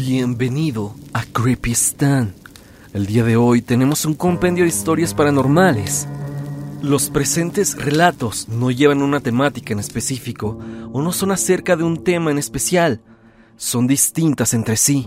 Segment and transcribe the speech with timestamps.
[0.00, 2.32] Bienvenido a Creepy Stan.
[2.92, 6.06] El día de hoy tenemos un compendio de historias paranormales.
[6.82, 10.56] Los presentes relatos no llevan una temática en específico
[10.92, 13.00] o no son acerca de un tema en especial.
[13.56, 15.04] Son distintas entre sí,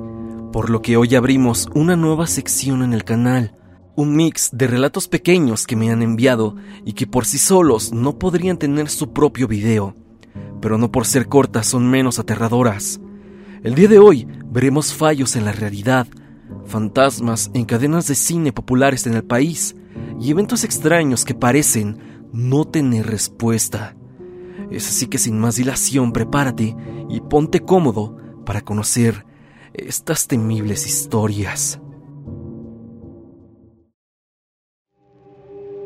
[0.51, 3.55] por lo que hoy abrimos una nueva sección en el canal.
[3.95, 8.19] Un mix de relatos pequeños que me han enviado y que por sí solos no
[8.19, 9.95] podrían tener su propio video,
[10.61, 12.99] pero no por ser cortas son menos aterradoras.
[13.63, 16.07] El día de hoy veremos fallos en la realidad,
[16.65, 19.75] fantasmas en cadenas de cine populares en el país
[20.19, 23.95] y eventos extraños que parecen no tener respuesta.
[24.69, 26.75] Es así que sin más dilación prepárate
[27.09, 29.25] y ponte cómodo para conocer
[29.73, 31.79] estas temibles historias.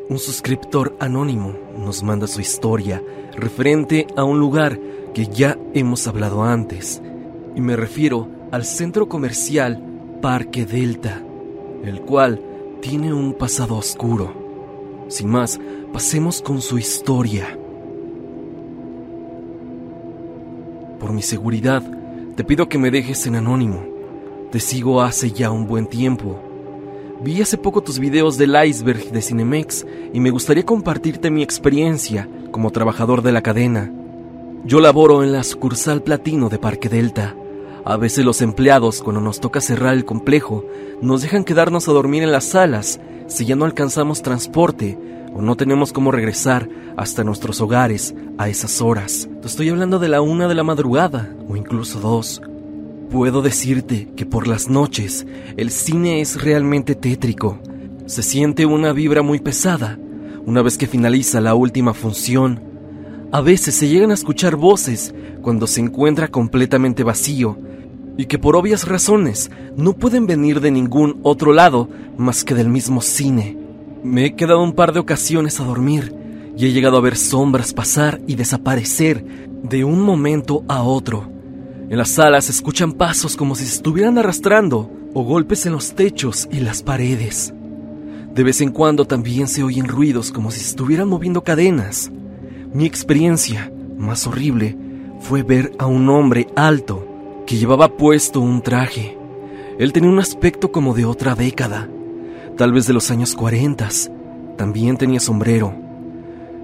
[0.08, 3.04] Un suscriptor anónimo nos manda su historia
[3.36, 4.80] referente a un lugar
[5.14, 7.02] que ya hemos hablado antes
[7.56, 9.82] y me refiero al centro comercial
[10.22, 11.22] Parque Delta,
[11.84, 12.42] el cual
[12.82, 14.34] tiene un pasado oscuro.
[15.08, 15.60] Sin más,
[15.92, 17.58] pasemos con su historia.
[21.00, 21.84] Por mi seguridad,
[22.36, 23.86] te pido que me dejes en anónimo.
[24.52, 26.40] Te sigo hace ya un buen tiempo.
[27.22, 32.28] Vi hace poco tus videos del iceberg de Cinemex y me gustaría compartirte mi experiencia
[32.52, 33.92] como trabajador de la cadena.
[34.66, 37.36] Yo laboro en la sucursal platino de Parque Delta
[37.86, 40.66] a veces los empleados, cuando nos toca cerrar el complejo,
[41.02, 44.98] nos dejan quedarnos a dormir en las salas si ya no alcanzamos transporte
[45.36, 49.30] o no tenemos cómo regresar hasta nuestros hogares a esas horas.
[49.42, 52.42] Te estoy hablando de la una de la madrugada o incluso dos.
[53.12, 57.60] Puedo decirte que por las noches el cine es realmente tétrico.
[58.08, 60.00] Se siente una vibra muy pesada
[60.46, 62.62] una vez que finaliza la última función.
[63.36, 67.58] A veces se llegan a escuchar voces cuando se encuentra completamente vacío
[68.16, 72.70] y que por obvias razones no pueden venir de ningún otro lado más que del
[72.70, 73.58] mismo cine.
[74.06, 76.16] Me he quedado un par de ocasiones a dormir
[76.56, 79.26] y he llegado a ver sombras pasar y desaparecer
[79.64, 81.30] de un momento a otro.
[81.90, 85.94] En las salas se escuchan pasos como si se estuvieran arrastrando o golpes en los
[85.94, 87.54] techos y las paredes.
[88.34, 92.14] De vez en cuando también se oyen ruidos como si se estuvieran moviendo cadenas.
[92.76, 94.76] Mi experiencia más horrible
[95.22, 97.08] fue ver a un hombre alto
[97.48, 99.18] que llevaba puesto un traje.
[99.80, 101.88] Él tenía un aspecto como de otra década,
[102.58, 103.88] tal vez de los años 40.
[104.58, 105.74] También tenía sombrero.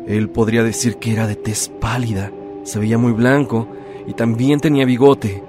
[0.05, 2.29] Él podría decir que era de tez pálida,
[2.63, 3.69] se veía muy blanco
[4.05, 5.41] y también tenía bigote.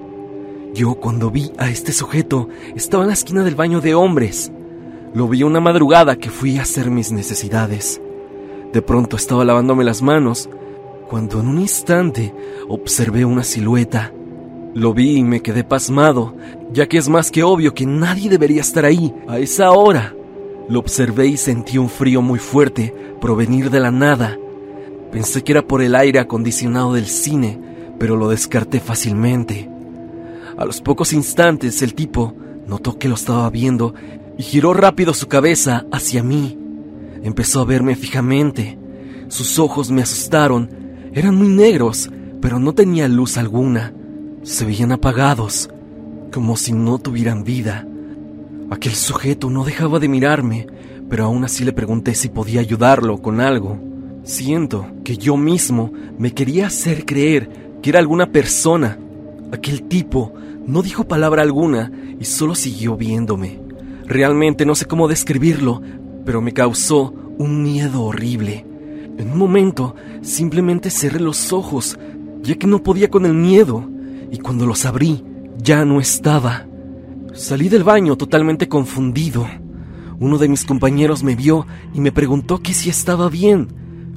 [0.74, 4.52] Yo cuando vi a este sujeto estaba en la esquina del baño de hombres.
[5.12, 8.00] Lo vi una madrugada que fui a hacer mis necesidades.
[8.72, 10.48] De pronto estaba lavándome las manos
[11.08, 12.34] cuando en un instante
[12.68, 14.12] observé una silueta
[14.74, 16.34] lo vi y me quedé pasmado,
[16.72, 20.14] ya que es más que obvio que nadie debería estar ahí a esa hora.
[20.68, 24.38] Lo observé y sentí un frío muy fuerte provenir de la nada.
[25.10, 27.60] Pensé que era por el aire acondicionado del cine,
[27.98, 29.68] pero lo descarté fácilmente.
[30.56, 32.34] A los pocos instantes el tipo
[32.66, 33.94] notó que lo estaba viendo
[34.38, 36.58] y giró rápido su cabeza hacia mí.
[37.22, 38.78] Empezó a verme fijamente.
[39.28, 40.70] Sus ojos me asustaron.
[41.12, 42.10] Eran muy negros,
[42.40, 43.92] pero no tenía luz alguna
[44.42, 45.70] se veían apagados,
[46.32, 47.86] como si no tuvieran vida.
[48.70, 50.66] Aquel sujeto no dejaba de mirarme,
[51.08, 53.78] pero aún así le pregunté si podía ayudarlo con algo.
[54.24, 57.50] Siento que yo mismo me quería hacer creer
[57.82, 58.98] que era alguna persona.
[59.52, 60.32] Aquel tipo
[60.66, 63.60] no dijo palabra alguna y solo siguió viéndome.
[64.06, 65.82] Realmente no sé cómo describirlo,
[66.24, 68.66] pero me causó un miedo horrible.
[69.18, 71.98] En un momento simplemente cerré los ojos,
[72.42, 73.88] ya que no podía con el miedo
[74.30, 75.24] y cuando los abrí
[75.58, 76.66] ya no estaba.
[77.32, 79.46] Salí del baño totalmente confundido.
[80.18, 83.68] Uno de mis compañeros me vio y me preguntó que si estaba bien.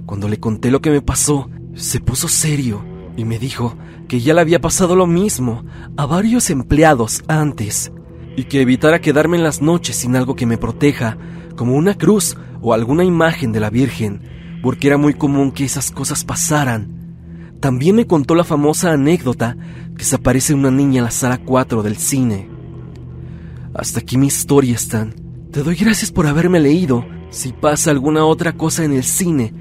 [0.06, 2.84] Cuando le conté lo que me pasó, se puso serio
[3.18, 3.76] y me dijo
[4.08, 5.64] que ya le había pasado lo mismo
[5.98, 7.92] a varios empleados antes
[8.36, 11.18] y que evitara quedarme en las noches sin algo que me proteja,
[11.56, 14.22] como una cruz o alguna imagen de la Virgen,
[14.62, 16.96] porque era muy común que esas cosas pasaran
[17.66, 19.58] también me contó la famosa anécdota
[19.98, 22.48] que se aparece una niña en la sala 4 del cine.
[23.74, 25.16] Hasta aquí mi historia, Stan.
[25.52, 27.04] Te doy gracias por haberme leído.
[27.32, 29.52] Si pasa alguna otra cosa en el cine,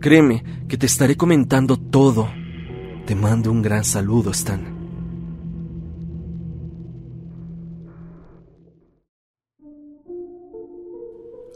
[0.00, 2.30] créeme que te estaré comentando todo.
[3.04, 4.81] Te mando un gran saludo, Stan.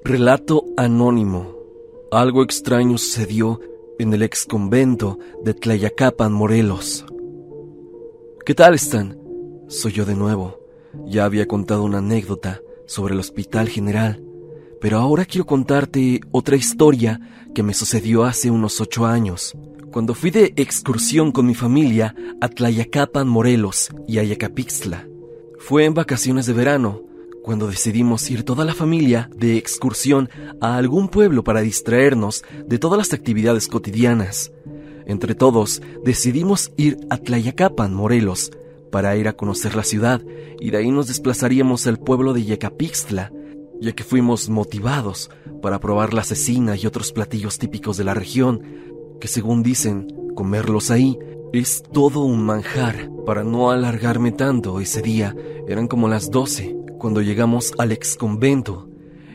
[0.06, 1.56] Relato anónimo.
[2.12, 3.58] Algo extraño sucedió
[3.98, 7.04] en el ex convento de Tlayacapan, Morelos.
[8.44, 9.18] ¿Qué tal están?
[9.66, 10.60] Soy yo de nuevo.
[11.06, 14.22] ya había contado una anécdota sobre el Hospital General,
[14.80, 17.20] pero ahora quiero contarte otra historia
[17.52, 19.56] que me sucedió hace unos ocho años,
[19.90, 25.08] cuando fui de excursión con mi familia a Tlayacapan, Morelos y Ayacapixtla.
[25.58, 27.05] Fue en vacaciones de verano,
[27.46, 30.28] cuando decidimos ir toda la familia de excursión
[30.60, 34.50] a algún pueblo para distraernos de todas las actividades cotidianas.
[35.06, 38.50] Entre todos, decidimos ir a Tlayacapan, Morelos,
[38.90, 40.20] para ir a conocer la ciudad
[40.58, 43.32] y de ahí nos desplazaríamos al pueblo de Yacapixtla,
[43.80, 45.30] ya que fuimos motivados
[45.62, 48.60] para probar la cecina y otros platillos típicos de la región,
[49.20, 51.16] que según dicen, comerlos ahí
[51.52, 53.08] es todo un manjar.
[53.24, 55.36] Para no alargarme tanto ese día,
[55.68, 58.88] eran como las 12 cuando llegamos al ex convento.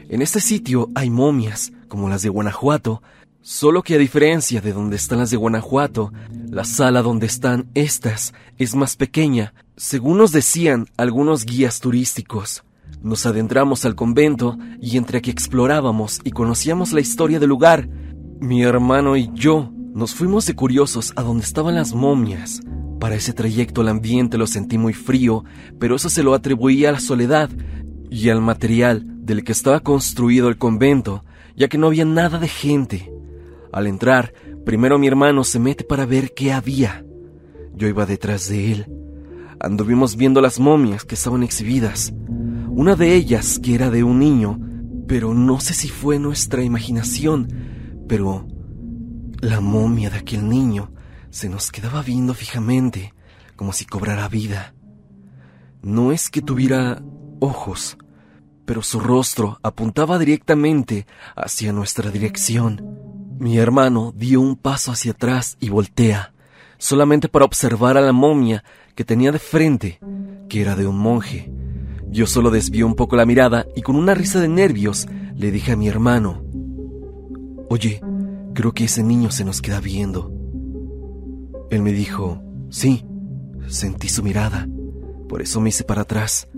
[0.10, 3.02] En este sitio hay momias, como las de Guanajuato,
[3.42, 6.12] solo que a diferencia de donde están las de Guanajuato,
[6.50, 12.64] la sala donde están estas es más pequeña, según nos decían algunos guías turísticos.
[13.02, 17.88] Nos adentramos al convento y entre que explorábamos y conocíamos la historia del lugar,
[18.40, 22.62] mi hermano y yo nos fuimos de curiosos a donde estaban las momias.
[23.02, 25.44] Para ese trayecto el ambiente lo sentí muy frío,
[25.80, 27.50] pero eso se lo atribuía a la soledad
[28.12, 31.26] y al material del que estaba construido el convento,
[31.56, 33.12] ya que no había nada de gente.
[33.74, 34.36] Al entrar,
[34.68, 37.04] primero mi hermano se mete para ver qué había.
[37.76, 38.86] Yo iba detrás de él.
[39.60, 42.14] Anduvimos viendo las momias que estaban exhibidas.
[42.70, 44.60] Una de ellas que era de un niño,
[45.08, 47.48] pero no sé si fue nuestra imaginación,
[48.08, 48.46] pero
[49.40, 50.92] la momia de aquel niño
[51.32, 53.14] se nos quedaba viendo fijamente,
[53.56, 54.76] como si cobrara vida.
[55.82, 57.02] No es que tuviera
[57.40, 57.98] ojos,
[58.66, 63.00] pero su rostro apuntaba directamente hacia nuestra dirección.
[63.40, 66.34] Mi hermano dio un paso hacia atrás y voltea,
[66.78, 68.64] solamente para observar a la momia
[68.94, 70.00] que tenía de frente,
[70.50, 71.52] que era de un monje.
[72.10, 75.72] Yo solo desvió un poco la mirada y con una risa de nervios le dije
[75.72, 76.44] a mi hermano,
[77.70, 78.02] Oye,
[78.54, 80.41] creo que ese niño se nos queda viendo.
[81.72, 83.06] Él me dijo, sí,
[83.70, 84.68] sentí su mirada,
[85.30, 86.50] por eso me hice para atrás.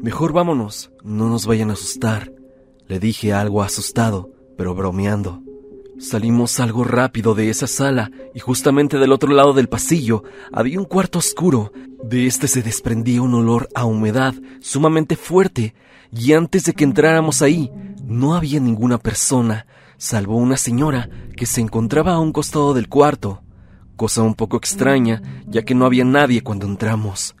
[0.00, 2.32] Mejor vámonos, no nos vayan a asustar,
[2.88, 5.42] le dije algo asustado, pero bromeando.
[5.98, 10.86] Salimos algo rápido de esa sala y justamente del otro lado del pasillo había un
[10.86, 11.70] cuarto oscuro.
[12.02, 15.74] De este se desprendía un olor a humedad sumamente fuerte
[16.10, 17.70] y antes de que entráramos ahí
[18.06, 19.66] no había ninguna persona,
[19.98, 23.42] salvo una señora que se encontraba a un costado del cuarto
[24.00, 27.36] cosa un poco extraña, ya que no había nadie cuando entramos.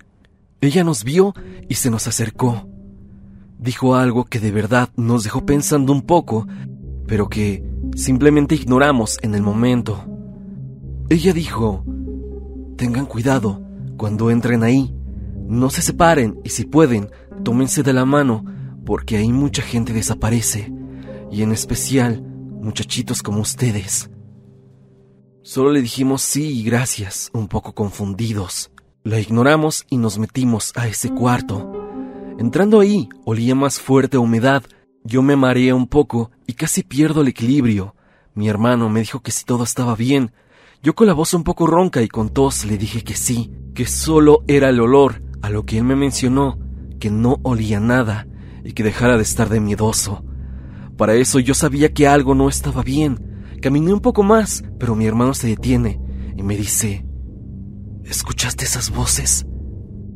[0.60, 1.32] Ella nos vio
[1.70, 2.68] y se nos acercó.
[3.58, 6.46] Dijo algo que de verdad nos dejó pensando un poco,
[7.06, 7.64] pero que
[7.96, 10.04] simplemente ignoramos en el momento.
[11.08, 11.82] Ella dijo,
[12.76, 13.62] tengan cuidado
[13.96, 14.94] cuando entren ahí,
[15.48, 17.08] no se separen y si pueden,
[17.42, 18.44] tómense de la mano,
[18.84, 20.70] porque ahí mucha gente desaparece,
[21.32, 22.22] y en especial
[22.60, 24.10] muchachitos como ustedes.
[25.42, 28.70] Solo le dijimos sí y gracias, un poco confundidos.
[29.04, 31.72] La ignoramos y nos metimos a ese cuarto.
[32.38, 34.62] Entrando ahí, olía más fuerte humedad.
[35.02, 37.94] Yo me mareé un poco y casi pierdo el equilibrio.
[38.34, 40.32] Mi hermano me dijo que si todo estaba bien.
[40.82, 43.86] Yo con la voz un poco ronca y con tos le dije que sí, que
[43.86, 46.58] solo era el olor, a lo que él me mencionó,
[46.98, 48.26] que no olía nada
[48.62, 50.22] y que dejara de estar de miedoso.
[50.98, 53.29] Para eso yo sabía que algo no estaba bien
[53.60, 56.00] Caminé un poco más, pero mi hermano se detiene
[56.34, 57.04] y me dice,
[58.04, 59.44] ¿escuchaste esas voces?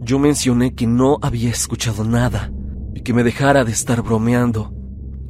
[0.00, 2.50] Yo mencioné que no había escuchado nada
[2.94, 4.72] y que me dejara de estar bromeando.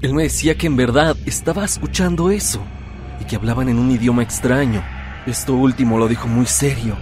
[0.01, 2.61] Él me decía que en verdad estaba escuchando eso
[3.21, 4.85] y que hablaban en un idioma extraño.
[5.27, 6.97] Esto último lo dijo muy serio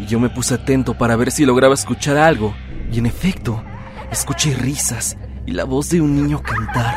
[0.00, 2.54] y yo me puse atento para ver si lograba escuchar algo
[2.90, 3.62] y en efecto
[4.10, 6.94] escuché risas y la voz de un niño cantar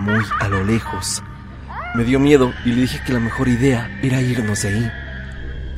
[0.00, 1.24] muy a lo lejos.
[1.92, 4.90] Me dio miedo y le dije que la mejor idea era irnos de ahí.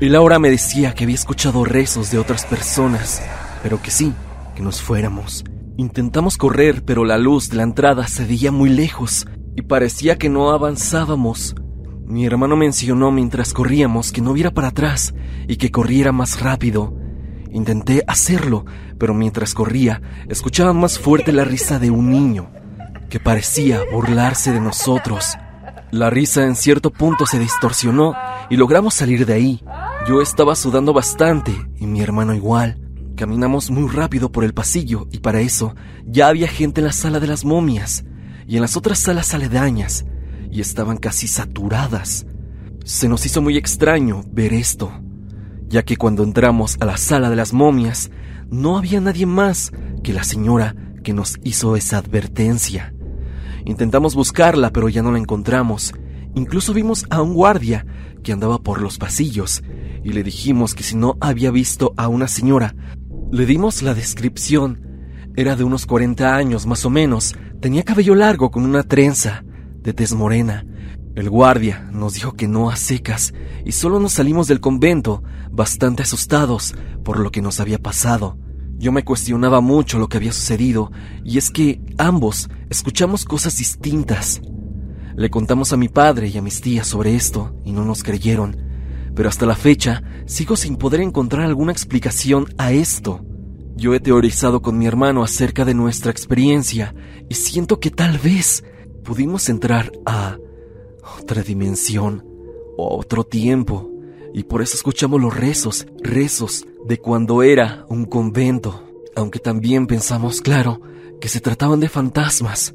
[0.01, 3.23] Él ahora me decía que había escuchado rezos de otras personas,
[3.63, 4.13] pero que sí,
[4.55, 5.43] que nos fuéramos.
[5.79, 9.27] Intentamos correr, pero la luz de la entrada se veía muy lejos
[9.57, 11.55] y parecía que no avanzábamos.
[12.05, 15.15] Mi hermano mencionó mientras corríamos que no viera para atrás
[15.49, 16.95] y que corriera más rápido.
[17.53, 18.67] Intenté hacerlo,
[18.99, 22.51] pero mientras corría, escuchaba más fuerte la risa de un niño,
[23.09, 25.37] que parecía burlarse de nosotros.
[25.93, 28.15] La risa en cierto punto se distorsionó
[28.49, 29.63] y logramos salir de ahí.
[30.09, 32.81] Yo estaba sudando bastante y mi hermano igual.
[33.15, 35.75] Caminamos muy rápido por el pasillo y para eso
[36.07, 38.07] ya había gente en la sala de las momias
[38.47, 40.07] y en las otras salas aledañas
[40.51, 42.25] y estaban casi saturadas.
[42.87, 44.91] Se nos hizo muy extraño ver esto,
[45.69, 48.11] ya que cuando entramos a la sala de las momias
[48.51, 49.73] no había nadie más
[50.03, 52.95] que la señora que nos hizo esa advertencia.
[53.65, 55.93] Intentamos buscarla, pero ya no la encontramos.
[56.35, 57.87] Incluso vimos a un guardia
[58.23, 59.63] que andaba por los pasillos
[60.05, 62.75] y le dijimos que si no había visto a una señora,
[63.31, 64.81] le dimos la descripción.
[65.37, 69.45] Era de unos 40 años más o menos, tenía cabello largo con una trenza,
[69.83, 70.67] de tez morena.
[71.15, 76.03] El guardia nos dijo que no a secas y solo nos salimos del convento bastante
[76.03, 78.39] asustados por lo que nos había pasado.
[78.83, 80.91] Yo me cuestionaba mucho lo que había sucedido
[81.25, 84.43] y es que ambos escuchamos cosas distintas.
[85.15, 88.57] Le contamos a mi padre y a mis tías sobre esto y no nos creyeron,
[89.15, 93.25] pero hasta la fecha sigo sin poder encontrar alguna explicación a esto.
[93.77, 96.93] Yo he teorizado con mi hermano acerca de nuestra experiencia
[97.29, 98.65] y siento que tal vez
[99.05, 100.39] pudimos entrar a
[101.21, 102.27] otra dimensión
[102.77, 103.93] o otro tiempo
[104.35, 108.83] y por eso escuchamos los rezos, rezos de cuando era un convento,
[109.15, 110.81] aunque también pensamos, claro,
[111.21, 112.75] que se trataban de fantasmas.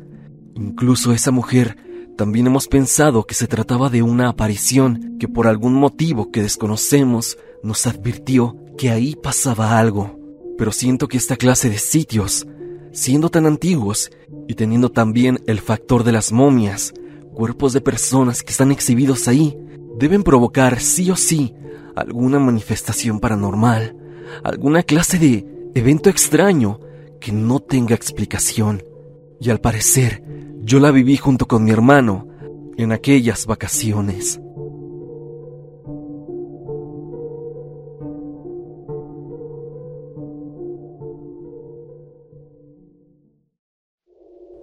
[0.55, 1.77] Incluso esa mujer
[2.17, 7.37] también hemos pensado que se trataba de una aparición que por algún motivo que desconocemos
[7.61, 10.17] nos advirtió que ahí pasaba algo.
[10.57, 12.47] Pero siento que esta clase de sitios,
[12.91, 14.09] siendo tan antiguos
[14.47, 16.93] y teniendo también el factor de las momias,
[17.33, 19.55] cuerpos de personas que están exhibidos ahí,
[19.97, 21.53] deben provocar sí o sí
[21.95, 23.95] alguna manifestación paranormal,
[24.43, 26.79] alguna clase de evento extraño
[27.19, 28.83] que no tenga explicación.
[29.39, 30.23] Y al parecer,
[30.61, 32.27] yo la viví junto con mi hermano
[32.77, 34.39] en aquellas vacaciones.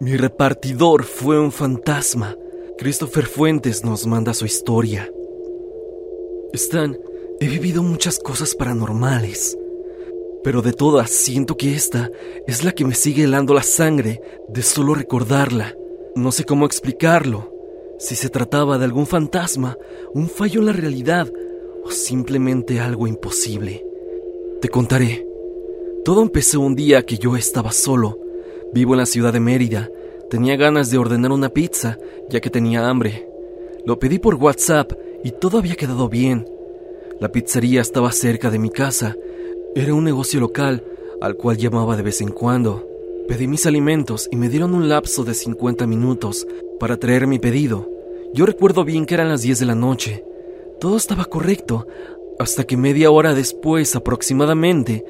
[0.00, 2.36] Mi repartidor fue un fantasma.
[2.76, 5.08] Christopher Fuentes nos manda su historia.
[6.56, 6.96] Stan,
[7.40, 9.56] he vivido muchas cosas paranormales
[10.44, 12.10] pero de todas siento que esta
[12.46, 15.74] es la que me sigue helando la sangre de solo recordarla.
[16.14, 17.50] No sé cómo explicarlo,
[17.98, 19.78] si se trataba de algún fantasma,
[20.12, 21.32] un fallo en la realidad
[21.82, 23.86] o simplemente algo imposible.
[24.60, 25.26] Te contaré.
[26.04, 28.18] Todo empezó un día que yo estaba solo.
[28.74, 29.90] Vivo en la ciudad de Mérida.
[30.28, 31.96] Tenía ganas de ordenar una pizza,
[32.28, 33.26] ya que tenía hambre.
[33.86, 34.92] Lo pedí por WhatsApp
[35.24, 36.48] y todo había quedado bien.
[37.18, 39.16] La pizzería estaba cerca de mi casa
[39.76, 40.84] era un negocio local
[41.20, 42.86] al cual llamaba de vez en cuando.
[43.26, 46.46] Pedí mis alimentos y me dieron un lapso de 50 minutos
[46.78, 47.90] para traer mi pedido.
[48.32, 50.24] Yo recuerdo bien que eran las 10 de la noche.
[50.78, 51.88] Todo estaba correcto,
[52.38, 55.04] hasta que media hora después aproximadamente,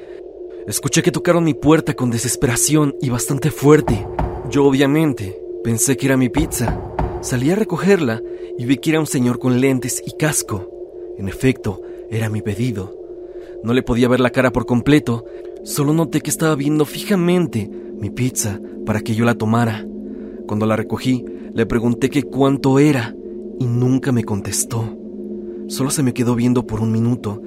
[0.67, 4.07] escuché que tocaron mi puerta con desesperación y bastante fuerte.
[4.49, 6.94] Yo obviamente pensé que era mi pizza.
[7.25, 8.21] Salí a recogerla
[8.55, 10.69] y vi que era un señor con lentes y casco.
[11.17, 12.95] En efecto, era mi pedido.
[13.63, 15.25] No le podía ver la cara por completo,
[15.63, 17.67] solo noté que estaba viendo fijamente
[17.99, 19.83] mi pizza para que yo la tomara.
[20.45, 23.15] Cuando la recogí, le pregunté que cuánto era
[23.59, 24.95] y nunca me contestó.
[25.67, 27.41] Solo se me quedó viendo por un minuto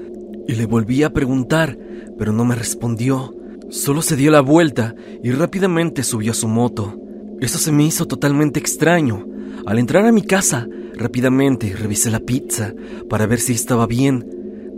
[0.49, 1.78] y le volví a preguntar,
[2.18, 3.32] pero no me respondió.
[3.70, 7.00] Solo se dio la vuelta y rápidamente subió a su moto.
[7.40, 9.27] Eso se me hizo totalmente extraño.
[9.68, 12.75] Al entrar a mi casa, rápidamente revisé la pizza
[13.08, 14.25] para ver si estaba bien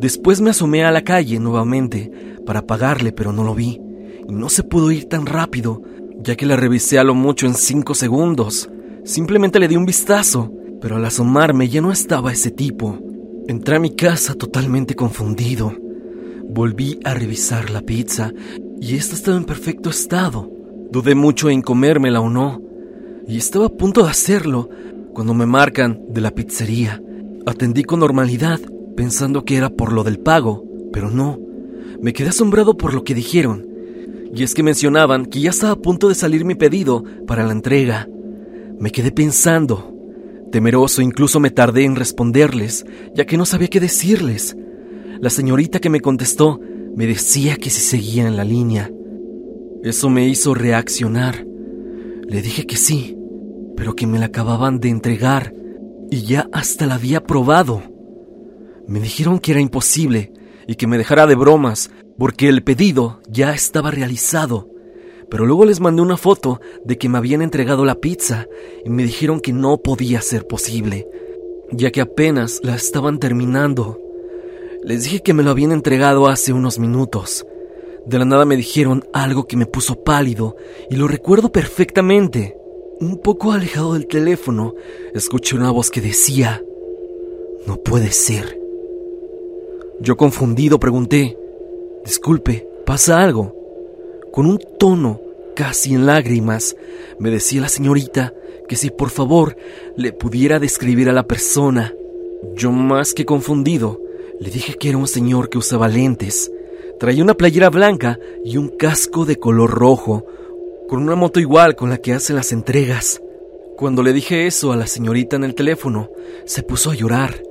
[0.01, 2.11] Después me asomé a la calle nuevamente
[2.47, 3.79] para pagarle, pero no lo vi.
[4.27, 5.83] Y no se pudo ir tan rápido,
[6.25, 8.71] ya que la revisé a lo mucho en cinco segundos.
[9.05, 12.99] Simplemente le di un vistazo, pero al asomarme ya no estaba ese tipo.
[13.47, 15.75] Entré a mi casa totalmente confundido.
[16.49, 18.33] Volví a revisar la pizza
[18.81, 20.51] y esta estaba en perfecto estado.
[20.91, 22.63] Dudé mucho en comérmela o no,
[23.31, 24.69] y estaba a punto de hacerlo
[25.15, 27.01] cuando me marcan de la pizzería.
[27.47, 28.59] Atendí con normalidad
[28.97, 31.39] pensando que era por lo del pago, pero no.
[32.03, 33.69] Me quedé asombrado por lo que dijeron.
[34.35, 37.53] Y es que mencionaban que ya estaba a punto de salir mi pedido para la
[37.53, 38.09] entrega.
[38.81, 39.95] Me quedé pensando.
[40.51, 42.85] Temeroso incluso me tardé en responderles,
[43.15, 44.57] ya que no sabía qué decirles.
[45.21, 46.59] La señorita que me contestó
[46.97, 48.91] me decía que si seguía en la línea.
[49.85, 51.47] Eso me hizo reaccionar.
[52.27, 53.17] Le dije que sí,
[53.81, 55.55] pero que me la acababan de entregar
[56.11, 57.83] y ya hasta la había probado.
[58.87, 60.35] Me dijeron que era imposible
[60.67, 64.69] y que me dejara de bromas porque el pedido ya estaba realizado.
[65.31, 68.47] Pero luego les mandé una foto de que me habían entregado la pizza
[68.85, 71.09] y me dijeron que no podía ser posible,
[71.73, 73.99] ya que apenas la estaban terminando.
[74.85, 77.47] Les dije que me lo habían entregado hace unos minutos.
[78.05, 80.55] De la nada me dijeron algo que me puso pálido
[80.91, 82.60] y lo recuerdo perfectamente.
[83.01, 84.75] Un poco alejado del teléfono,
[85.15, 86.63] escuché una voz que decía,
[87.67, 88.61] no puede ser.
[90.01, 91.37] Yo confundido pregunté,
[92.05, 93.61] Disculpe, ¿pasa algo?
[94.31, 95.21] con un tono
[95.55, 96.77] casi en lágrimas,
[97.19, 98.33] me decía la señorita
[98.69, 99.57] que si por favor
[99.97, 101.93] le pudiera describir a la persona.
[102.55, 104.01] Yo más que confundido,
[104.39, 106.51] le dije que era un señor que usaba lentes,
[106.99, 110.25] traía una playera blanca y un casco de color rojo,
[110.91, 113.23] con una moto igual con la que hace las entregas.
[113.77, 116.11] Cuando le dije eso a la señorita en el teléfono,
[116.47, 117.45] se puso a llorar.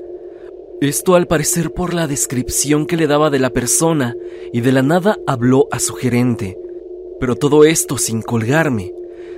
[0.82, 4.14] Esto al parecer por la descripción que le daba de la persona
[4.52, 6.58] y de la nada habló a su gerente.
[7.22, 8.94] Pero todo esto sin colgarme.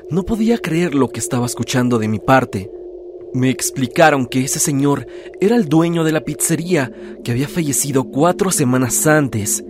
[0.09, 2.71] No podía creer lo que estaba escuchando de mi parte.
[3.35, 5.05] Me explicaron que ese señor
[5.39, 6.91] era el dueño de la pizzería
[7.23, 9.63] que había fallecido cuatro semanas antes,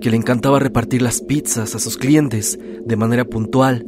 [0.00, 3.86] que le encantaba repartir las pizzas a sus clientes de manera puntual,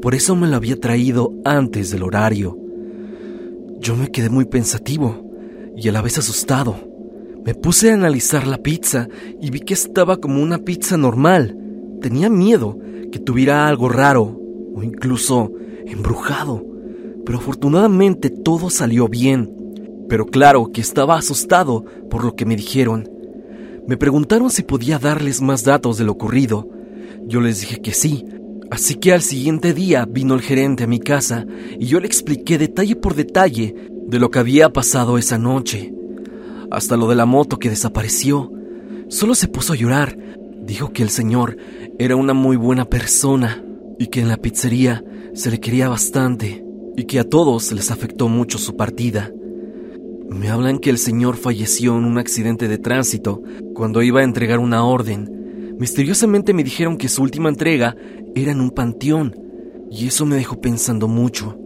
[0.00, 2.58] por eso me lo había traído antes del horario.
[3.80, 5.24] Yo me quedé muy pensativo
[5.76, 6.76] y a la vez asustado.
[7.44, 9.08] Me puse a analizar la pizza
[9.40, 11.56] y vi que estaba como una pizza normal.
[12.00, 12.78] Tenía miedo
[13.10, 14.40] que tuviera algo raro
[14.74, 15.52] o incluso
[15.86, 16.64] embrujado.
[17.24, 19.52] Pero afortunadamente todo salió bien.
[20.08, 23.08] Pero claro que estaba asustado por lo que me dijeron.
[23.86, 26.68] Me preguntaron si podía darles más datos de lo ocurrido.
[27.26, 28.24] Yo les dije que sí.
[28.70, 31.44] Así que al siguiente día vino el gerente a mi casa
[31.78, 33.74] y yo le expliqué detalle por detalle
[34.06, 35.92] de lo que había pasado esa noche.
[36.70, 38.50] Hasta lo de la moto que desapareció.
[39.08, 40.16] Solo se puso a llorar.
[40.64, 41.56] Dijo que el señor
[41.98, 43.62] era una muy buena persona
[43.98, 46.64] y que en la pizzería se le quería bastante
[46.96, 49.30] y que a todos les afectó mucho su partida.
[50.34, 53.42] Me hablan que el señor falleció en un accidente de tránsito
[53.74, 55.76] cuando iba a entregar una orden.
[55.78, 57.94] Misteriosamente me dijeron que su última entrega
[58.34, 59.36] era en un panteón
[59.90, 61.58] y eso me dejó pensando mucho.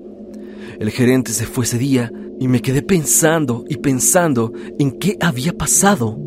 [0.80, 5.56] El gerente se fue ese día y me quedé pensando y pensando en qué había
[5.56, 6.18] pasado.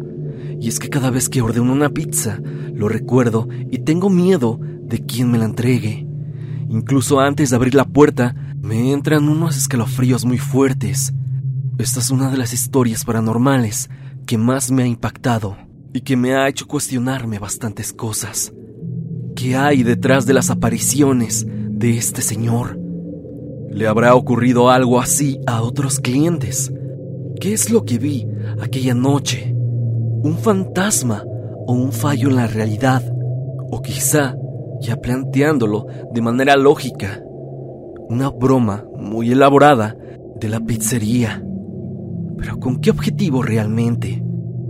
[0.62, 2.40] Y es que cada vez que ordeno una pizza,
[2.74, 6.08] lo recuerdo y tengo miedo de quién me la entregue.
[6.70, 11.14] Incluso antes de abrir la puerta, me entran unos escalofríos muy fuertes.
[11.80, 13.90] Esta es una de las historias paranormales
[14.26, 15.56] que más me ha impactado
[15.94, 18.52] y que me ha hecho cuestionarme bastantes cosas.
[19.34, 22.78] ¿Qué hay detrás de las apariciones de este señor?
[23.72, 26.70] ¿Le habrá ocurrido algo así a otros clientes?
[27.40, 28.28] ¿Qué es lo que vi
[28.62, 29.56] aquella noche?
[29.56, 31.24] ¿Un fantasma
[31.66, 33.10] o un fallo en la realidad?
[33.72, 34.36] O quizá
[34.82, 37.24] ya planteándolo de manera lógica,
[38.10, 39.96] una broma muy elaborada
[40.42, 41.46] de la pizzería.
[42.40, 44.24] Pero ¿con qué objetivo realmente?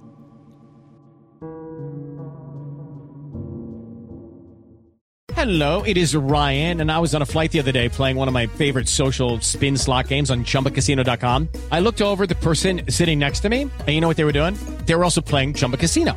[5.45, 8.29] Hello, it is Ryan, and I was on a flight the other day playing one
[8.29, 11.49] of my favorite social spin slot games on chumbacasino.com.
[11.71, 14.33] I looked over the person sitting next to me, and you know what they were
[14.33, 14.57] doing?
[14.87, 16.17] They were also playing Chumba Casino.